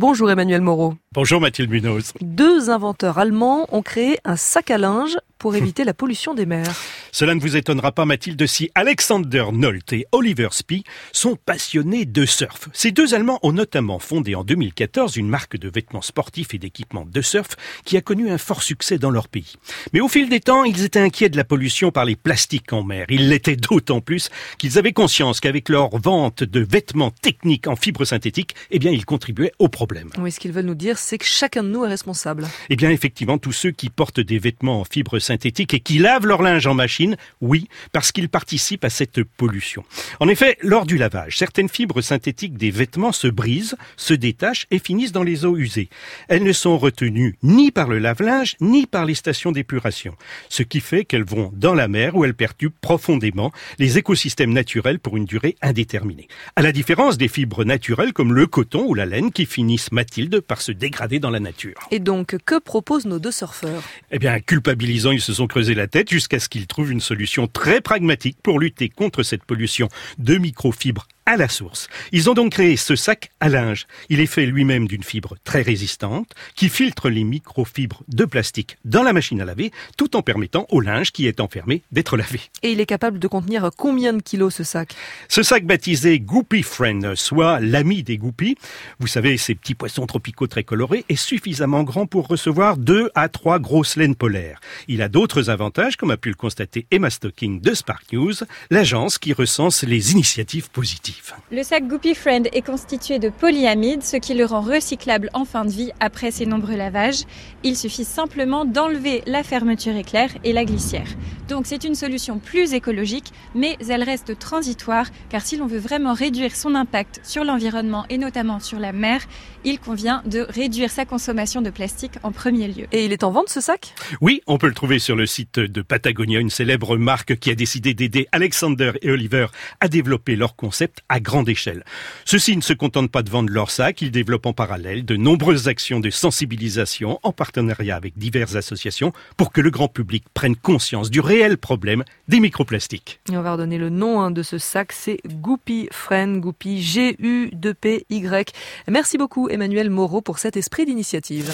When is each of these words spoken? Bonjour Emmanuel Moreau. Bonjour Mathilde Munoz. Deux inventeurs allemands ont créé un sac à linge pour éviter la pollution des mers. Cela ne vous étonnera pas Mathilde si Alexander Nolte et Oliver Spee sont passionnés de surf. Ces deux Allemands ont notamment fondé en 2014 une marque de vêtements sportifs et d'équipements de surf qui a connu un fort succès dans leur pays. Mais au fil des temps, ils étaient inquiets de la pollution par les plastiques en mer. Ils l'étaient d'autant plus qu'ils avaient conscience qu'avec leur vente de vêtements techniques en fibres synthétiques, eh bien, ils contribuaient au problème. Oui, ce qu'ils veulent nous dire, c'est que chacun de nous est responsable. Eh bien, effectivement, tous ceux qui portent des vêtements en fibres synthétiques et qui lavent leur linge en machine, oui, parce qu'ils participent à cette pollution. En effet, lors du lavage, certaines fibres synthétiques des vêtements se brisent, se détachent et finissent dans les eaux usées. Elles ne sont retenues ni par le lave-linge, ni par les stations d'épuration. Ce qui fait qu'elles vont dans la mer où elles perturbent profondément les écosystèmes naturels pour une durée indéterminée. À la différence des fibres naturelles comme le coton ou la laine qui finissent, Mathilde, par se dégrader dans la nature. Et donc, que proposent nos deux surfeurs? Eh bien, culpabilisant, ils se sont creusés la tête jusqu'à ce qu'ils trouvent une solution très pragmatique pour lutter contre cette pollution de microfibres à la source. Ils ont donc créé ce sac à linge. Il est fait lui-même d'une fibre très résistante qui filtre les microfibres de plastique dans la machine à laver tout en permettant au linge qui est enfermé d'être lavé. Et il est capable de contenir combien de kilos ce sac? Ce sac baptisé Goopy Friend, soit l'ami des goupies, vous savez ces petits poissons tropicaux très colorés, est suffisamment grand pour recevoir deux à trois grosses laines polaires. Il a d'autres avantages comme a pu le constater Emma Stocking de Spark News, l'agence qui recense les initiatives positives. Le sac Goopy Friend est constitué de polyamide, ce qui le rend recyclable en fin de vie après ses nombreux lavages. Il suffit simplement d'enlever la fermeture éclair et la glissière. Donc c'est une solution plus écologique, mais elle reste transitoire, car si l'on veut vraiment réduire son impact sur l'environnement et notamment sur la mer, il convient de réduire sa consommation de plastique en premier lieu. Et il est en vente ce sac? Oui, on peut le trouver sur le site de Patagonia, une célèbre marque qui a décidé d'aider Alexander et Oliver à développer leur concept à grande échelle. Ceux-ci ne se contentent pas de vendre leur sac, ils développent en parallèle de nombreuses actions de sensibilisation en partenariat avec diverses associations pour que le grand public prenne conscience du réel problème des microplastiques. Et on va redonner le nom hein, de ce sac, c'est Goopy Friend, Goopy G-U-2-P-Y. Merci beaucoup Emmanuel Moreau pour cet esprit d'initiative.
Bonjour 0.00 0.30
Emmanuel 0.30 0.60
Moreau. 0.60 0.94
Bonjour 1.20 1.40
Mathilde 1.40 1.68
Munoz. 1.68 2.12
Deux 2.20 2.70
inventeurs 2.70 3.18
allemands 3.18 3.66
ont 3.74 3.82
créé 3.82 4.18
un 4.24 4.36
sac 4.36 4.70
à 4.70 4.78
linge 4.78 5.16
pour 5.38 5.54
éviter 5.54 5.84
la 5.84 5.94
pollution 5.94 6.34
des 6.34 6.46
mers. 6.46 6.76
Cela 7.12 7.34
ne 7.34 7.40
vous 7.40 7.56
étonnera 7.56 7.92
pas 7.92 8.04
Mathilde 8.04 8.44
si 8.46 8.70
Alexander 8.74 9.46
Nolte 9.52 9.92
et 9.92 10.06
Oliver 10.12 10.48
Spee 10.50 10.84
sont 11.12 11.36
passionnés 11.36 12.04
de 12.04 12.26
surf. 12.26 12.68
Ces 12.72 12.90
deux 12.90 13.14
Allemands 13.14 13.38
ont 13.42 13.52
notamment 13.52 13.98
fondé 13.98 14.34
en 14.34 14.44
2014 14.44 15.16
une 15.16 15.28
marque 15.28 15.56
de 15.56 15.68
vêtements 15.68 16.02
sportifs 16.02 16.54
et 16.54 16.58
d'équipements 16.58 17.06
de 17.06 17.20
surf 17.22 17.50
qui 17.84 17.96
a 17.96 18.00
connu 18.00 18.30
un 18.30 18.38
fort 18.38 18.62
succès 18.62 18.98
dans 18.98 19.10
leur 19.10 19.28
pays. 19.28 19.54
Mais 19.92 20.00
au 20.00 20.08
fil 20.08 20.28
des 20.28 20.40
temps, 20.40 20.64
ils 20.64 20.84
étaient 20.84 21.00
inquiets 21.00 21.28
de 21.28 21.36
la 21.36 21.44
pollution 21.44 21.90
par 21.92 22.04
les 22.04 22.16
plastiques 22.16 22.72
en 22.72 22.82
mer. 22.82 23.06
Ils 23.08 23.28
l'étaient 23.28 23.56
d'autant 23.56 24.00
plus 24.00 24.30
qu'ils 24.58 24.78
avaient 24.78 24.92
conscience 24.92 25.40
qu'avec 25.40 25.68
leur 25.68 25.96
vente 25.98 26.42
de 26.42 26.60
vêtements 26.60 27.10
techniques 27.10 27.68
en 27.68 27.76
fibres 27.76 28.04
synthétiques, 28.04 28.54
eh 28.70 28.78
bien, 28.78 28.90
ils 28.90 29.04
contribuaient 29.04 29.52
au 29.58 29.68
problème. 29.68 30.10
Oui, 30.18 30.32
ce 30.32 30.40
qu'ils 30.40 30.52
veulent 30.52 30.66
nous 30.66 30.74
dire, 30.74 30.98
c'est 31.08 31.16
que 31.16 31.24
chacun 31.24 31.62
de 31.62 31.70
nous 31.70 31.86
est 31.86 31.88
responsable. 31.88 32.46
Eh 32.68 32.76
bien, 32.76 32.90
effectivement, 32.90 33.38
tous 33.38 33.52
ceux 33.52 33.70
qui 33.70 33.88
portent 33.88 34.20
des 34.20 34.38
vêtements 34.38 34.82
en 34.82 34.84
fibres 34.84 35.18
synthétiques 35.18 35.72
et 35.72 35.80
qui 35.80 35.98
lavent 35.98 36.26
leur 36.26 36.42
linge 36.42 36.66
en 36.66 36.74
machine, 36.74 37.16
oui, 37.40 37.66
parce 37.92 38.12
qu'ils 38.12 38.28
participent 38.28 38.84
à 38.84 38.90
cette 38.90 39.22
pollution. 39.22 39.84
En 40.20 40.28
effet, 40.28 40.58
lors 40.60 40.84
du 40.84 40.98
lavage, 40.98 41.38
certaines 41.38 41.70
fibres 41.70 42.02
synthétiques 42.02 42.58
des 42.58 42.70
vêtements 42.70 43.12
se 43.12 43.26
brisent, 43.26 43.74
se 43.96 44.12
détachent 44.12 44.66
et 44.70 44.78
finissent 44.78 45.12
dans 45.12 45.22
les 45.22 45.46
eaux 45.46 45.56
usées. 45.56 45.88
Elles 46.28 46.42
ne 46.42 46.52
sont 46.52 46.76
retenues 46.76 47.38
ni 47.42 47.70
par 47.70 47.88
le 47.88 47.98
lave-linge, 47.98 48.56
ni 48.60 48.84
par 48.84 49.06
les 49.06 49.14
stations 49.14 49.50
d'épuration. 49.50 50.14
Ce 50.50 50.62
qui 50.62 50.80
fait 50.80 51.06
qu'elles 51.06 51.24
vont 51.24 51.50
dans 51.54 51.74
la 51.74 51.88
mer 51.88 52.16
où 52.16 52.26
elles 52.26 52.34
perturbent 52.34 52.74
profondément 52.82 53.50
les 53.78 53.96
écosystèmes 53.96 54.52
naturels 54.52 54.98
pour 54.98 55.16
une 55.16 55.24
durée 55.24 55.56
indéterminée. 55.62 56.28
À 56.54 56.60
la 56.60 56.70
différence 56.72 57.16
des 57.16 57.28
fibres 57.28 57.64
naturelles 57.64 58.12
comme 58.12 58.34
le 58.34 58.46
coton 58.46 58.84
ou 58.86 58.92
la 58.92 59.06
laine 59.06 59.32
qui 59.32 59.46
finissent, 59.46 59.90
Mathilde, 59.90 60.40
par 60.40 60.60
se 60.60 60.72
dégrader 60.88 61.20
dans 61.20 61.30
la 61.30 61.40
nature. 61.40 61.74
Et 61.90 61.98
donc, 61.98 62.36
que 62.46 62.58
proposent 62.58 63.04
nos 63.04 63.18
deux 63.18 63.30
surfeurs? 63.30 63.82
Eh 64.10 64.18
bien, 64.18 64.40
culpabilisant, 64.40 65.10
ils 65.10 65.20
se 65.20 65.34
sont 65.34 65.46
creusés 65.46 65.74
la 65.74 65.86
tête 65.86 66.08
jusqu'à 66.08 66.40
ce 66.40 66.48
qu'ils 66.48 66.66
trouvent 66.66 66.90
une 66.90 67.00
solution 67.00 67.46
très 67.46 67.82
pragmatique 67.82 68.38
pour 68.42 68.58
lutter 68.58 68.88
contre 68.88 69.22
cette 69.22 69.44
pollution 69.44 69.88
de 70.18 70.36
microfibres 70.36 71.06
à 71.28 71.36
la 71.36 71.48
source. 71.48 71.88
Ils 72.10 72.30
ont 72.30 72.34
donc 72.34 72.52
créé 72.52 72.78
ce 72.78 72.96
sac 72.96 73.30
à 73.38 73.50
linge. 73.50 73.86
Il 74.08 74.18
est 74.20 74.26
fait 74.26 74.46
lui-même 74.46 74.88
d'une 74.88 75.02
fibre 75.02 75.36
très 75.44 75.60
résistante 75.60 76.32
qui 76.56 76.70
filtre 76.70 77.10
les 77.10 77.22
microfibres 77.22 78.02
de 78.08 78.24
plastique 78.24 78.78
dans 78.86 79.02
la 79.02 79.12
machine 79.12 79.38
à 79.42 79.44
laver 79.44 79.70
tout 79.98 80.16
en 80.16 80.22
permettant 80.22 80.66
au 80.70 80.80
linge 80.80 81.12
qui 81.12 81.26
est 81.26 81.40
enfermé 81.40 81.82
d'être 81.92 82.16
lavé. 82.16 82.40
Et 82.62 82.72
il 82.72 82.80
est 82.80 82.86
capable 82.86 83.18
de 83.18 83.28
contenir 83.28 83.68
combien 83.76 84.14
de 84.14 84.22
kilos 84.22 84.54
ce 84.54 84.64
sac? 84.64 84.94
Ce 85.28 85.42
sac 85.42 85.66
baptisé 85.66 86.18
Goopy 86.18 86.62
Friend, 86.62 87.14
soit 87.14 87.60
l'ami 87.60 88.02
des 88.02 88.16
goupies, 88.16 88.56
vous 88.98 89.06
savez 89.06 89.36
ces 89.36 89.54
petits 89.54 89.74
poissons 89.74 90.06
tropicaux 90.06 90.46
très 90.46 90.64
colorés, 90.64 91.04
est 91.10 91.16
suffisamment 91.16 91.82
grand 91.82 92.06
pour 92.06 92.26
recevoir 92.26 92.78
deux 92.78 93.10
à 93.14 93.28
trois 93.28 93.58
grosses 93.58 93.96
laines 93.96 94.16
polaires. 94.16 94.60
Il 94.86 95.02
a 95.02 95.10
d'autres 95.10 95.50
avantages 95.50 95.98
comme 95.98 96.10
a 96.10 96.16
pu 96.16 96.30
le 96.30 96.36
constater 96.36 96.86
Emma 96.90 97.10
Stocking 97.10 97.60
de 97.60 97.74
Spark 97.74 98.14
News, 98.14 98.32
l'agence 98.70 99.18
qui 99.18 99.34
recense 99.34 99.82
les 99.82 100.12
initiatives 100.12 100.70
positives. 100.70 101.17
Le 101.50 101.62
sac 101.62 101.86
Goopy 101.86 102.14
Friend 102.14 102.48
est 102.52 102.62
constitué 102.62 103.18
de 103.18 103.28
polyamide, 103.28 104.02
ce 104.02 104.16
qui 104.16 104.34
le 104.34 104.44
rend 104.44 104.60
recyclable 104.60 105.30
en 105.32 105.44
fin 105.44 105.64
de 105.64 105.70
vie 105.70 105.90
après 106.00 106.30
ses 106.30 106.46
nombreux 106.46 106.76
lavages. 106.76 107.24
Il 107.64 107.76
suffit 107.76 108.04
simplement 108.04 108.64
d'enlever 108.64 109.22
la 109.26 109.42
fermeture 109.42 109.96
éclair 109.96 110.30
et 110.44 110.52
la 110.52 110.64
glissière. 110.64 111.08
Donc 111.48 111.66
c'est 111.66 111.84
une 111.84 111.94
solution 111.94 112.38
plus 112.38 112.74
écologique, 112.74 113.32
mais 113.54 113.76
elle 113.88 114.02
reste 114.02 114.38
transitoire, 114.38 115.06
car 115.30 115.40
si 115.40 115.56
l'on 115.56 115.66
veut 115.66 115.78
vraiment 115.78 116.12
réduire 116.12 116.54
son 116.54 116.74
impact 116.74 117.20
sur 117.22 117.44
l'environnement 117.44 118.04
et 118.10 118.18
notamment 118.18 118.60
sur 118.60 118.78
la 118.78 118.92
mer, 118.92 119.22
il 119.64 119.80
convient 119.80 120.22
de 120.26 120.40
réduire 120.40 120.90
sa 120.90 121.04
consommation 121.04 121.62
de 121.62 121.70
plastique 121.70 122.12
en 122.22 122.32
premier 122.32 122.68
lieu. 122.68 122.86
Et 122.92 123.04
il 123.04 123.12
est 123.12 123.24
en 123.24 123.30
vente 123.30 123.48
ce 123.48 123.60
sac? 123.60 123.94
Oui, 124.20 124.42
on 124.46 124.58
peut 124.58 124.68
le 124.68 124.74
trouver 124.74 124.98
sur 124.98 125.16
le 125.16 125.26
site 125.26 125.58
de 125.58 125.82
Patagonia, 125.82 126.38
une 126.38 126.50
célèbre 126.50 126.96
marque 126.96 127.38
qui 127.38 127.50
a 127.50 127.54
décidé 127.54 127.94
d'aider 127.94 128.28
Alexander 128.32 128.92
et 129.02 129.10
Oliver 129.10 129.46
à 129.80 129.88
développer 129.88 130.36
leur 130.36 130.54
concept 130.54 131.02
à 131.08 131.20
grande 131.20 131.48
échelle. 131.48 131.84
Ceux-ci 132.24 132.56
ne 132.56 132.62
se 132.62 132.72
contentent 132.72 133.10
pas 133.10 133.22
de 133.22 133.30
vendre 133.30 133.50
leur 133.50 133.70
sac, 133.70 134.02
ils 134.02 134.10
développent 134.10 134.46
en 134.46 134.52
parallèle 134.52 135.04
de 135.04 135.16
nombreuses 135.16 135.68
actions 135.68 136.00
de 136.00 136.10
sensibilisation 136.10 137.18
en 137.22 137.32
partenariat 137.32 137.96
avec 137.96 138.18
diverses 138.18 138.54
associations 138.54 139.12
pour 139.36 139.52
que 139.52 139.60
le 139.60 139.70
grand 139.70 139.88
public 139.88 140.24
prenne 140.34 140.56
conscience 140.56 141.10
du 141.10 141.20
réel 141.20 141.58
problème 141.58 142.04
des 142.28 142.40
microplastiques. 142.40 143.20
Et 143.32 143.36
on 143.36 143.42
va 143.42 143.52
redonner 143.52 143.78
le 143.78 143.90
nom 143.90 144.20
hein, 144.20 144.30
de 144.30 144.42
ce 144.42 144.58
sac, 144.58 144.92
c'est 144.92 145.18
Goopy 145.26 145.88
Friend, 145.92 146.40
Goopy 146.40 146.82
G-U-2-P-Y. 146.82 148.52
Merci 148.88 149.18
beaucoup 149.18 149.48
Emmanuel 149.48 149.90
Moreau 149.90 150.20
pour 150.20 150.38
cet 150.38 150.56
esprit 150.56 150.84
d'initiative. 150.84 151.50